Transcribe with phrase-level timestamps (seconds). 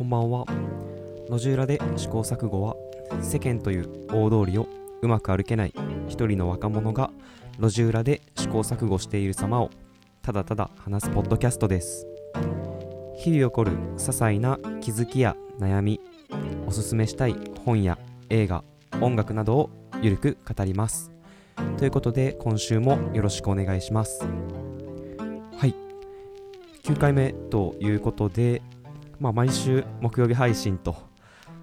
[0.00, 0.46] こんばんは。
[1.28, 2.74] 路地裏で試行錯誤は
[3.20, 4.66] 世間という大通りを
[5.02, 5.74] うまく歩けない
[6.08, 7.10] 一人の若者が
[7.58, 9.68] 路地裏で試行錯誤している様を
[10.22, 12.06] ただただ話すポッドキャストです。
[13.18, 16.00] 日々起こる些細な気づきや悩み
[16.66, 17.36] おすすめしたい
[17.66, 17.98] 本や
[18.30, 18.64] 映画
[19.02, 19.70] 音楽などを
[20.00, 21.12] ゆるく語ります。
[21.76, 24.24] ということで今週もよろしくお願いします。
[25.58, 25.74] はい。
[26.84, 28.62] 9回目ということで
[29.20, 30.96] まあ、毎週木曜日配信と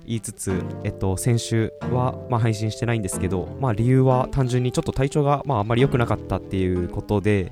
[0.06, 7.52] 言いつつ、えっと、先週は、まあ、配信してないんですけど、まあ、理由は単純にちょっと体調が、まあ、あんまり良くなかったっていうことで、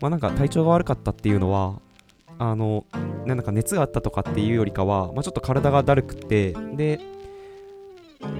[0.00, 1.80] まあ、なんか体調が悪かったっていうのは、
[2.38, 2.84] あの、
[3.24, 7.00] なんか熱があったとかっていうよりかは、まあ、ちょっと体がだるくて、で、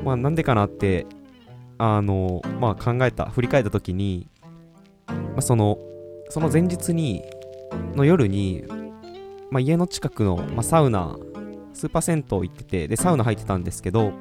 [0.05, 1.07] まあ、なんでかなって、
[1.79, 4.27] あの、まあ、考えた、振り返った時に、
[5.07, 5.79] まあ、その、
[6.31, 7.23] その前日に、
[7.95, 8.65] の夜に、
[9.51, 11.17] まあ、家の近くの、まあ、サウナ、
[11.73, 14.13] スーパー銭湯行ってて、で、サウナ入ってたんですけど、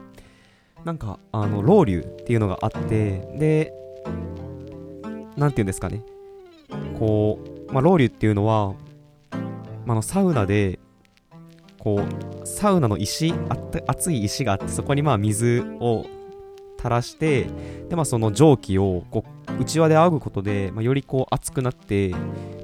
[0.83, 3.73] なんか、あの、ロウリュっていうのがあって、で、
[5.35, 6.03] なんていうんですかね、
[6.99, 8.73] こう、まあ、ロウリュっていうのは、
[9.85, 10.79] まあ、のサウナで、
[11.79, 12.03] こ
[12.43, 16.05] う、サウナの石、あった熱い石があって、そこにまあ水を
[16.77, 17.47] 垂らして、
[17.89, 19.23] で、まあ、その蒸気をこ
[19.57, 22.13] う内輪で仰ぐことで、まあ、よりこう熱くなって、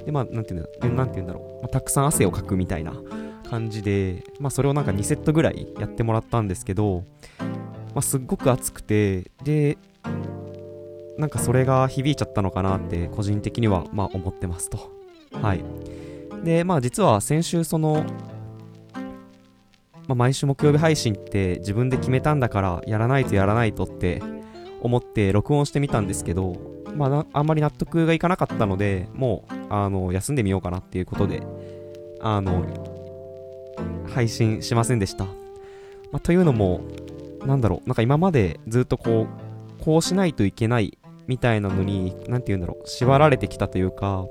[0.04, 2.94] で、まあ、なんていうんだなんていうんだろう、まあ、たくさん汗をかくみたいな
[3.48, 7.04] 感じで、まあ、それをなんか2セットぐらいやってもらったんですけど、
[7.38, 9.78] まあ、すっごく熱くて、で、
[11.18, 14.90] なんかそれが響いちゃったのかなって個人的にはまあ思ってますと。
[15.32, 15.64] はい。
[16.42, 18.04] で、まあ実は先週その、
[20.08, 24.22] まあ、毎週木曜日配信って自分で決めたんだからやらないとやらないとって
[24.80, 26.56] 思って録音してみたんですけど、
[26.96, 31.42] まあ、あんまり納得がいかなかったので、もう、あの、休んでみようかなっていうことで、
[32.20, 32.62] あの、
[34.06, 35.24] 配信しませんでした。
[35.24, 35.32] ま
[36.18, 36.82] あ、というのも、
[37.46, 39.26] なんだろう、なんか今までずっとこ
[39.80, 44.26] う、こうしないといけないみたいなのに、なんて言うんだろう、縛られてきたというか、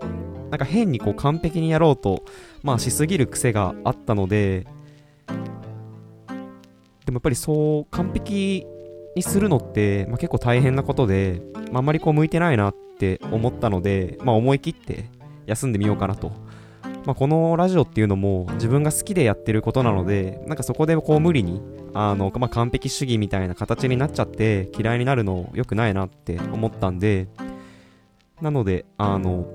[0.52, 2.24] なんか変にこう完璧にやろうと、
[2.62, 4.68] まあしすぎる癖があったので、
[7.06, 8.68] でもやっぱりそう完璧
[9.16, 15.10] にするのって、まあ、結構大変なことで、まあ、あんまりこう向いてないなって思ったので、まあ、思い切って
[15.46, 16.32] 休んでみようかなと。
[17.06, 21.62] まあ、このラジオっていうのも自分が好きでやってることなので、なんかそこでこう無理に、
[21.94, 27.28] あの、まあ、完璧主義みたいな形になっちゃって嫌いになるの良くないなって思ったんで、
[28.42, 29.48] なので、あの、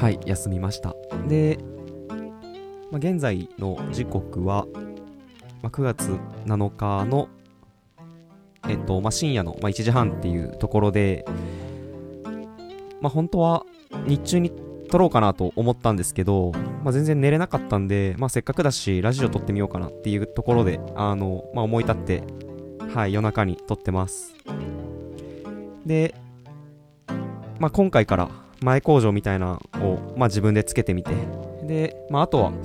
[0.00, 0.94] はい、休みました。
[1.28, 1.58] で、
[2.90, 4.66] まあ、現在の時刻は、
[5.62, 7.28] まあ、9月7日の
[8.68, 11.24] えっと、まあ、深夜の、まあ、1時半っていうところで、
[13.00, 13.64] まあ、本当は
[14.06, 14.50] 日中に
[14.86, 16.52] 撮ろうかなと思ったんですけど、
[16.84, 22.22] まあ、全然寝れなかったんで、まあ、せっかくだし、ラジオ撮ってみようかなっていうところで、あの、まあ、思い立って、
[22.94, 24.34] はい、夜中に撮ってます。
[25.84, 26.14] で、
[27.58, 28.30] まあ、今回から
[28.62, 31.12] 前工場みたいなのを、まあ、自分でつけてみて、
[31.64, 32.56] で、まあ、あとは、ま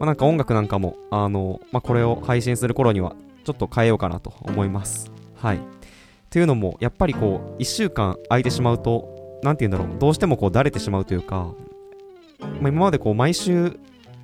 [0.00, 3.14] あ、なんか音楽なんかも、あの、まあ、これを配信する頃には、
[3.44, 5.10] ちょっと変えようかなと思います。
[5.36, 5.60] はい。
[6.30, 9.09] というのも、やっぱりこう、1週間空いてしまうと、
[9.42, 11.54] なんて言うんだろう、どうしてもこう、だれてしまうというか、
[12.60, 13.78] まあ、今までこう、毎週、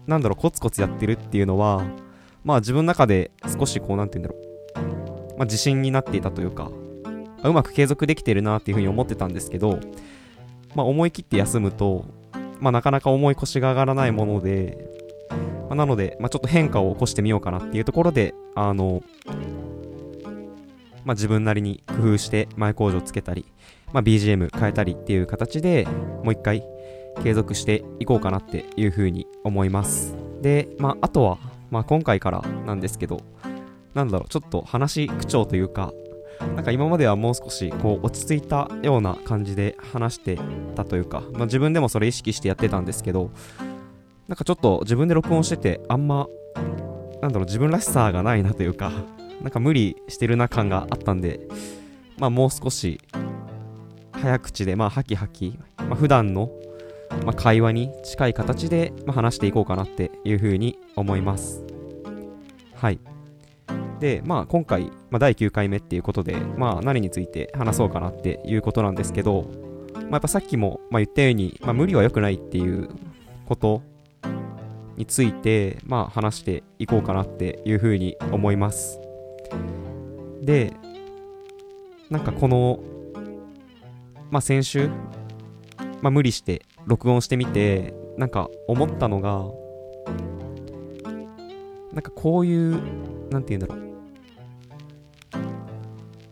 [0.06, 1.84] なんだろう、コツコツやってるっていうのは、
[2.44, 6.70] まあ自分の中で少しこう、なんて言うんだろう、まあ自信になっていたというか、
[7.42, 9.80] うまく継続できてるなっていうふうに思ってたんですけど、
[10.74, 12.04] まあ思い切って休むと、
[12.60, 14.96] まあなかなか重い腰が上がらないもので、
[15.68, 19.02] まあ、なので、まあ、ちょっと変化を起こしてみようかなっていうところで、あの、
[21.04, 23.44] まあ、自分なりに工夫して前工場つけたり、
[23.92, 25.86] まあ、BGM 変えたりっていう形で
[26.22, 26.62] もう一回
[27.22, 30.14] 継続していこうかなっていうふうに思います。
[30.42, 31.38] で、まあ、あとは、
[31.70, 33.20] まあ、今回からなんですけど、
[33.94, 35.92] なんだろう、ちょっと話口調というか、
[36.54, 40.38] なんか今まではもう少しこう落ち着いたような感じで話して
[40.74, 43.30] たというか、まあ、自分でもそれ意識してやってたんですけど、
[44.28, 46.28] なんかちょっと自分で録音しててあんま、
[47.22, 48.92] なんだろう、自分らしさがないなというか、
[49.40, 51.40] なんか無理してるな感があったんで、
[52.18, 53.00] まあもう少し
[54.20, 56.50] 早口で、まあハキハキ、まあ、普段の、
[57.24, 61.64] まあ、会話に近い形で、まあ、話していこうかなっていうふうに思います。
[62.74, 62.98] はい。
[64.00, 69.50] で、まあ今回、まあ、第9回目っていうことで、まあ何について話そうかなっていうことなんですけど、
[69.94, 72.88] まあやっぱさっきも、まあ、言ったように、まあ無理は良くないっていう
[73.46, 73.82] こと
[74.96, 79.00] について、まあ話していこうかなっていうふうに思います。
[80.42, 80.74] で、
[82.10, 82.80] なんかこの、
[84.30, 84.88] まあ、先週、
[86.02, 89.44] まあ、無理して録音してみて、なんか思ったのが、
[91.92, 92.72] なんかこういう
[93.30, 93.86] なんて言うんだろう。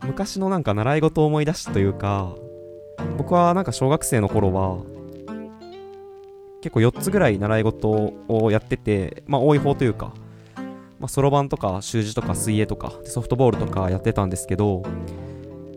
[0.06, 2.34] 昔のなんか習い事を思い出したというか
[3.16, 4.78] 僕はなんか小学生の頃は
[6.60, 7.90] 結構4つぐらい習い事
[8.28, 10.14] をやっててまあ多い方というか、
[11.08, 14.82] そろばんとか習字とか水泳とかソフトボールとかやってたんですけど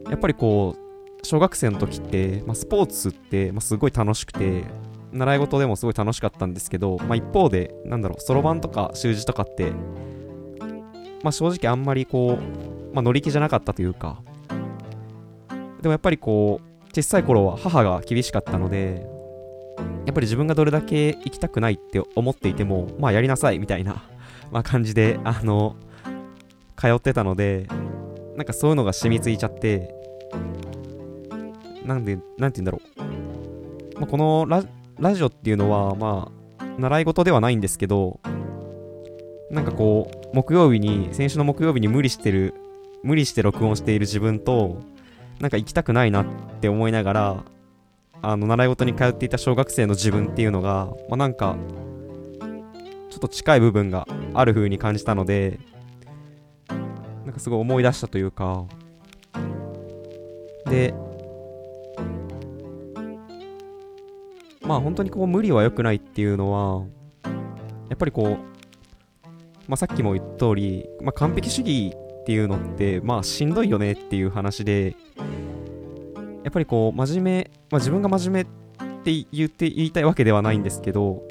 [0.10, 0.87] やっぱりこう
[1.28, 4.64] 小学生の時って、まあ、スポーツって、まあ、すごい楽しくて
[5.12, 9.72] 習い事でもすごい楽しかったんですけど、まあ、一方でなんだろうそろばんとか習字とかって、
[11.24, 14.22] まあ、正直あんまりこう、まあ、乗り気じゃなかったというか
[15.82, 19.06] でもやっぱりこう小さい頃は母が厳しかったので
[20.06, 24.04] やっぱり自分がどれだけ行きたくないって思っていてもまあやりなさいみたいな
[24.52, 25.76] ま、感じで、あの、
[26.78, 27.68] 通ってたので、
[28.36, 29.94] なんかそういうのが染みついちゃって、
[31.88, 32.82] なんで、なんて言うんだろ
[33.96, 34.00] う。
[34.00, 34.64] まあ、このラ
[35.00, 38.20] ラジオっていうのは、まあ、習い事ではないんですけど、
[39.50, 42.54] なんかこう、木曜日に、先週の木曜日に無理してる、
[43.04, 44.82] 無理して録音している自分と、
[45.40, 46.26] なんか行きたくないなっ
[46.62, 47.44] て思いながら、
[48.22, 51.56] あの、習い事に通っていた小学生の自分っていうのが、まあ、なんか、
[53.10, 55.60] ちょっと近い部分がある風に感じたので
[57.26, 58.66] なんかすごい思い出したというか
[60.66, 60.94] で
[64.68, 66.86] まあ本当にこう無理は良くないっていうのは
[67.90, 69.30] やっぱりこう、
[69.68, 74.96] まあ、さっきも言った通り、まあ、完璧主義っていうのってまあしんどいよねっていう話で
[76.44, 78.46] やっぱりこう真面目、まあ、自分が真面
[78.80, 81.24] 目って言って言いたいわけではないんですけど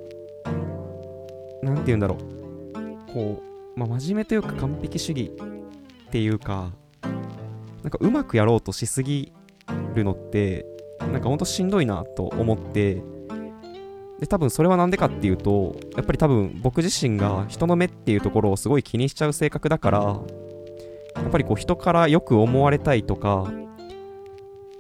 [1.63, 3.13] 何て言うんだろう。
[3.13, 3.43] こ
[3.77, 5.33] う、まあ、真面目というか完璧主義
[6.07, 6.73] っていうか
[7.83, 9.33] なんかうまくやろうとしすぎ
[9.95, 10.67] るのって
[11.01, 13.03] なんかほんとしんどいなと思って
[14.21, 23.51] で多分それは何でかっていうとやっぱり多分僕自身が人の目っていうところをすごい気にしちゃう性格だからやっぱりこう人からよく思われたいとか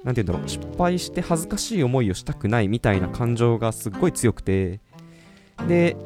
[0.05, 4.81] 何て言うんだろう失敗して恥ずかしい思いをしたくないみたいな感情がすっごい強くて
[5.67, 5.97] で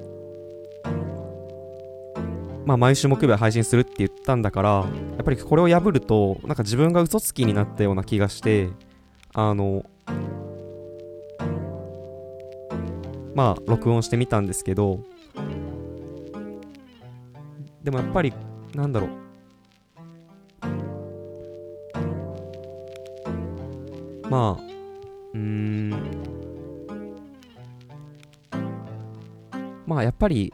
[2.66, 4.84] まあ、毎週木曜日配信するって言ったんだからや
[5.22, 8.68] っぱりこれを破るとなんか自分が嘘つきになったような気がして
[9.34, 9.84] あの
[13.34, 15.00] まあ録音してみたんですけど
[17.82, 18.32] でもやっぱり
[18.74, 19.10] なんだろう。
[24.28, 24.62] まあ
[25.34, 25.90] うん。
[29.86, 30.52] まあやっぱり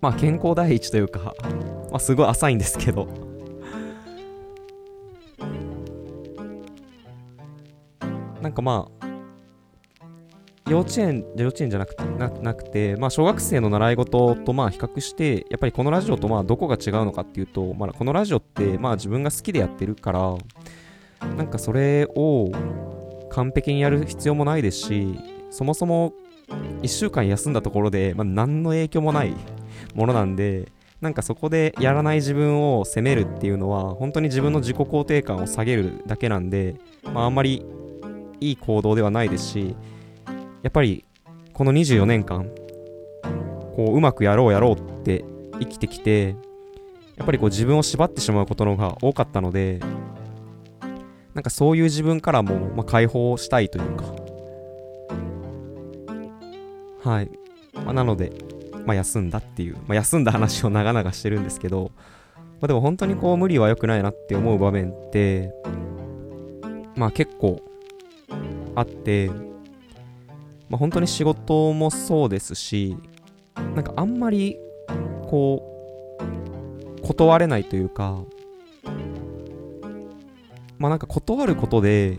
[0.00, 1.34] まあ健康第一というか、
[1.90, 3.08] まあすごい浅いんですけど。
[8.42, 9.03] なんかまあ、
[10.74, 20.34] 幼稚園、幼稚園じゃなくて、ななくて、まあ小学生の習い事とまあ比較して、やっぱりこのラジオとまあどこが違うのかっていうと、まあこのラジオってまあ自分が好きでやってるから、
[21.36, 22.50] なんかそれを
[23.30, 25.16] 完璧にやる必要もないですし、
[25.50, 26.12] そもそも
[26.82, 29.32] 1週間休んだところで、まあ、何の影響もない
[29.94, 36.74] ものなんでなんかそこでやらない自分を責めるっていうのは本当に自分の自己肯定感を下げるだけなんで、
[37.04, 37.64] まあ、あんまり
[38.40, 39.76] いい行動ではないですし
[40.64, 41.04] やっぱり
[41.52, 42.50] この24年間
[43.76, 45.24] こううまくやろうやろうって
[45.60, 46.34] 生きてきて
[47.16, 49.78] やっぱりこう自分を縛ってしまうことの方が多かったので
[51.34, 54.04] なんかそういう自分からも、まあ、解放したいというか。
[57.02, 57.30] はい、
[57.74, 58.32] まあ、なので
[58.86, 61.90] まあ、休んだっていう、まあ、休んだ話を長々してるんですけど、
[62.36, 65.52] まあ、でも本当にこう無理は良くないなって思う場面って、
[66.96, 67.62] まあ結構
[68.74, 69.30] あって、
[70.74, 72.96] まあ、本当に仕事もそうですし、
[73.54, 74.56] なんかあんまり
[75.28, 76.18] こ
[76.98, 78.24] う、断れないというか、
[80.76, 82.18] まあなんか断ることで、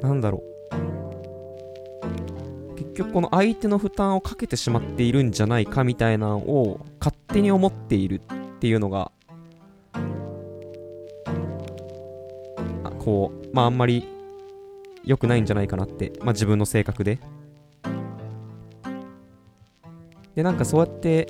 [0.00, 0.42] なんだろ
[2.72, 8.20] う、結局この相手の負担をかけてしまっているんじゃないかみたいなのを勝手に思っている
[8.56, 9.12] っていうのが
[12.98, 14.11] こうまああんまり
[15.04, 17.18] 良くないんじゃないかなって、まあ、自分の性格で。
[20.34, 21.28] でなんかそうやって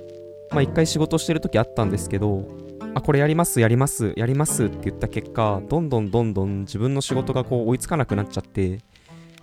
[0.53, 2.47] まあ一回仕事してる時あったんですけど
[2.95, 8.79] あこれやりますやりますやりますって言った結果どんどんどんどん自分の仕事がこう追いつかなくなっちゃって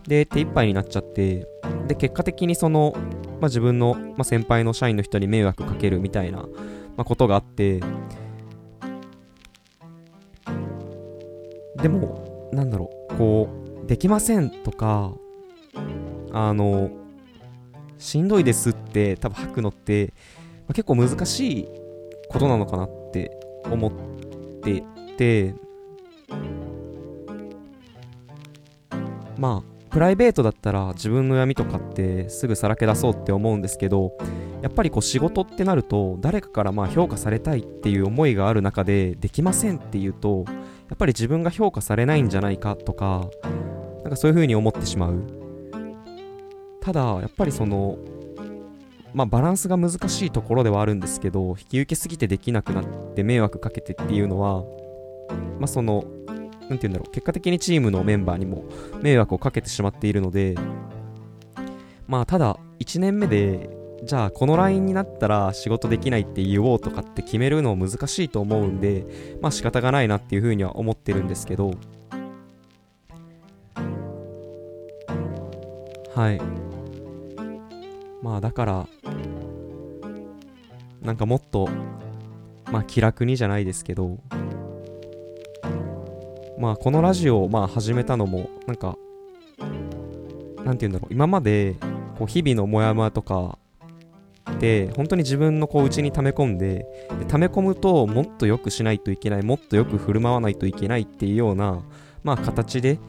[0.08, 1.48] で手一杯になっちゃって
[1.88, 6.48] で結果的にその、まあ、自分の、まあ、先輩の社員の人に迷惑かけるみたいな、ま
[7.00, 7.82] あ、ことがあって
[11.82, 13.59] でもなんだろうこう
[13.90, 15.16] できませんとか
[16.32, 16.92] あの
[17.98, 20.14] しんどいですって多分吐くのって
[20.70, 21.68] あ、結構難しい
[22.30, 23.32] ことなのかなって
[23.64, 23.92] 思っ
[24.62, 24.84] て
[25.18, 25.56] て
[29.40, 34.16] まあプライベートだったら自分の闇とかってすぐさらけ出そうって思うんですけど
[34.62, 40.54] やっぱりこう仕事ってなると誰かからまあ評価されたいっていう思いがある中でできませんっていうとや
[40.94, 43.30] っぱり自分が評価されないんじゃないかとか
[44.10, 45.22] なんかそういう風に思ってしまう。
[46.82, 48.00] ただやっぱりその
[49.14, 54.64] まあバランスが難しいところではあるんですけど引き受けすぎてできなくなって迷惑かけてっていうのは
[55.60, 58.64] まあその何て言うんだろう結果的にチームのメンバーにも
[59.04, 60.56] 迷惑をかけてしまっているので
[62.08, 63.70] まあただ1年目で
[64.04, 69.06] じゃあこの LINE になったら仕事できないって言おうとかって決めるの難しいと思うんで
[69.40, 71.76] まあ仕方がないなっていうふうには思ってるんですけど
[76.20, 76.42] はい。
[78.22, 78.88] まあだから
[81.02, 81.70] なんかもっと
[82.74, 84.18] まあ気楽にじゃないですけど
[86.60, 88.98] まあこのラジオをまあ始めたのもなんか
[90.66, 91.78] なんて言うんだろう今まで
[92.18, 93.58] こう日々のモヤモヤとか
[94.60, 96.86] で本当に自分のこう内に溜め込んで
[97.18, 101.82] で溜め込むともっと良くしないといけないもっとよく振る舞わないといけないっていうような
[102.26, 103.00] まあ形で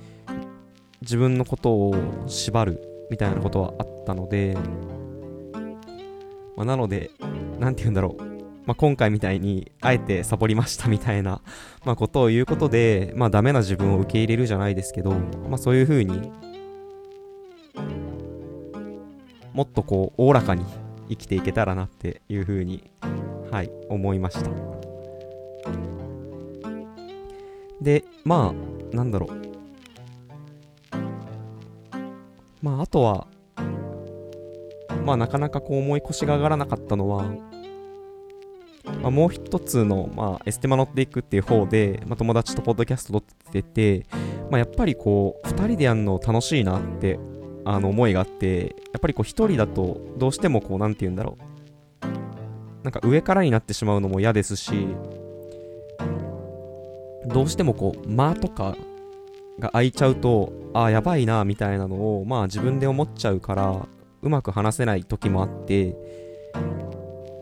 [1.01, 1.97] 自分のことを
[2.29, 2.90] 縛る。
[3.11, 4.57] みたいなことはあったので、
[6.57, 7.11] まあ、なので
[7.59, 8.31] 何て言うんだろう。
[8.67, 11.41] まあ、今回みたいにあえてサボりましたみたいな、
[11.85, 16.31] ま、ことを言うことで、まあ、ダメな自分を受け入れるじゃないですけど、まあ、そういうふうに
[19.55, 20.65] もっとこうおおらかに
[21.09, 22.93] 生きていけたらなっていうふうに
[23.51, 24.51] はい思いました。
[27.81, 28.55] でま
[28.93, 29.50] あなんだろう。
[32.63, 33.27] まああとは
[35.05, 37.25] まあなかなかこう思い腰が上がらなかったのは
[39.03, 44.07] まあ、もう一つの、まあ、エステマ乗っていくっていう方で、まあ、友達とポッドキャスト撮ってて、
[44.51, 47.19] まあ、やっぱりこう、2人でやるの楽しいなって
[47.65, 51.51] あの思いがあって、やっぱりこう、1人だとどうしてもこう、なんて言うんだろう。
[52.83, 54.73] なんか上からになってしまうのも嫌ですし、
[57.27, 58.77] どうしてもこう、間とか
[59.61, 63.87] が空いちゃうと、ああ、やばいな、みたいなのを、まあ自分で思っちゃうから、
[64.23, 65.97] うまく話せない時もあって、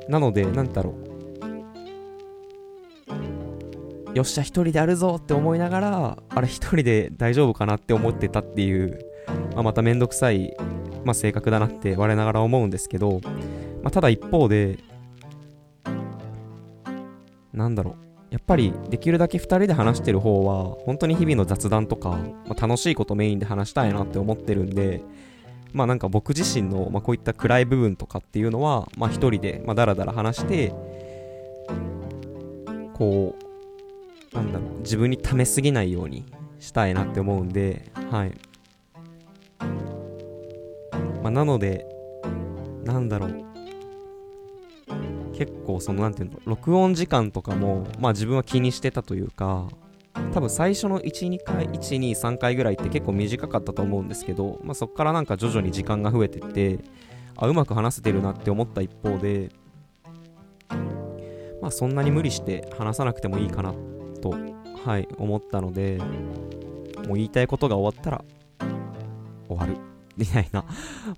[0.09, 1.09] なので、なんだろう。
[4.15, 8.99] よっしゃ、一人でやるぞって思いながら、あれ一人で大丈夫かなって思ってたっていう、
[9.55, 10.57] まあ、まためんどくさい、
[11.05, 13.21] まあ、性格だなって我ながら思うんですけど、
[13.83, 14.79] まあ、ただ一方で、
[17.53, 18.08] なんだろう。
[18.31, 25.03] やっぱりできるだけ2人で話してる方は本当に日々の雑談とか、まあ、楽しいことメインで話したいなって思ってるんで
[25.73, 30.75] まあなんか僕自身の、まあ、こういった暗い部分とかっていうのはまあ一人で、まあ、だらだら話して
[32.95, 33.49] こう
[34.33, 36.25] なんだろう、自分に溜めすぎないように
[36.59, 38.33] したいなって思うんで、はい。
[41.23, 41.87] まあ、なので、
[42.85, 43.48] なんだろう。
[45.39, 49.69] 結構その、なんていうの、録音時間とかも、まあ自分は気にしてたというか、
[50.33, 56.81] 多分最初の1、2回、1、2、3回ぐらいって結構短かったと思うんですけど、まあそっからなんか徐々に時間が増えてって、
[57.37, 59.51] あ、うまく話せてるなって思った一方で、
[61.63, 63.75] まあそんなに無理して話さなくてもいいかな
[64.21, 64.35] と、
[64.85, 66.01] はい、思ったので、
[67.07, 68.25] もう言いたいことが終わったら、
[69.49, 69.77] 終わる。
[70.17, 70.65] みたいな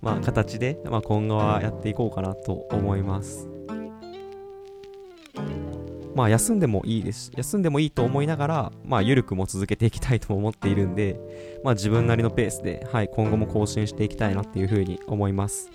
[0.03, 3.50] まあ、形で、まあ、今後はやっていこうかなと思います。
[6.21, 7.33] まあ、休んでもいいです。
[7.35, 11.19] 休んでもいいと思いながら、まあ、緩くも続けていきたいと思っているんで、
[11.65, 15.71] まあ、自分なりのペースで、はい、今後も更新していきたいなっていうふうに思います。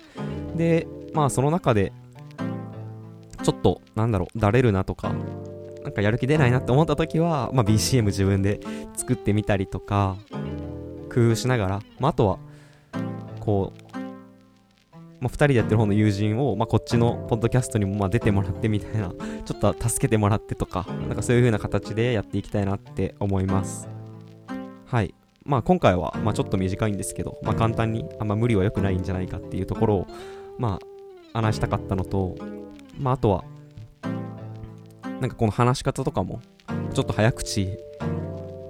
[0.54, 1.92] で、まあ、その中で、
[3.42, 5.12] ちょっと、なんだろう、だれるなとか、
[5.82, 8.60] なんかやる気出ないなって思った時は、まあ、BCM 自分で
[8.94, 10.14] 作ってみたりとか、
[11.12, 12.38] 工夫しながら、まあ、あとは、
[13.40, 13.85] こう、
[15.20, 19.10] まあ、2人でやってる方の友人を、まあ、こっちのポッドキャストにもまあ出てもらってみたいな、
[19.44, 23.88] ちょっと助けてもらってとか、なんかそういう風な形でやっていきたいなって思います。
[24.86, 25.14] はい。
[25.44, 30.06] まあ今回は、まちょっと短いんですけど、まあ簡単に、あんま無理は良くないんじゃないかっていうところを、
[30.58, 30.78] ま
[31.34, 32.34] あ話したかったのと、
[32.98, 33.44] まああとは、
[35.20, 36.40] なんかこの話し方とかも、
[36.92, 37.78] ちょっと早口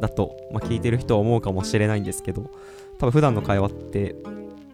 [0.01, 2.51] だと、まあ、聞いてる人は思うかもしれないんですけど、
[2.99, 4.15] 多分普段の会話って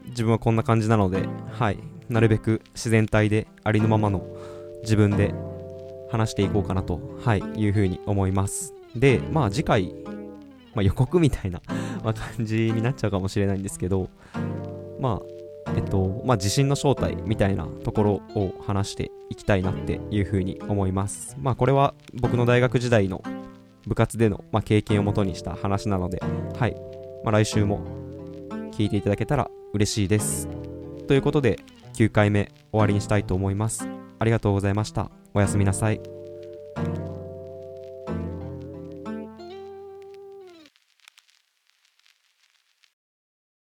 [0.08, 1.78] 自分はこんな感じなので、はい、
[2.08, 4.26] なるべく自然体でありのままの
[4.82, 5.34] 自分で
[6.10, 8.74] 話していこうかなと、はい、いうふうに思います。
[8.94, 9.94] で、まあ次回、
[10.74, 11.60] まあ、予告みたいな
[12.04, 14.10] ま感じになっちゃうかもしれないんですけど、
[15.00, 15.22] ま
[15.66, 21.36] あ、えっとまあ、自信の正体みたいなところを話していきたいなっていうふうに思います。
[21.40, 23.22] まあ、これは僕の大学時代の
[23.86, 26.20] 部活での、まあ、経験をもとにした話なので、
[26.58, 26.76] はい
[27.24, 27.80] まあ、来週も
[28.72, 30.48] 聞いていただけたら嬉しいです。
[31.06, 31.58] ということで、
[31.94, 33.88] 9回目終わりにしたいと思います。
[34.18, 35.10] ありがとうございました。
[35.34, 36.00] おやすみなさい。